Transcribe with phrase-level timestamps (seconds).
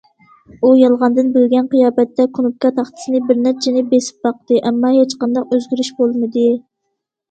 [0.61, 6.53] ئۇ يالغاندىن بىلگەن قىياپەتتە كۇنۇپكا تاختىسىنى بىر نەچچىنى بېسىپ باقتى، ئەمما ھېچقانداق ئۆزگىرىش بولمىدى.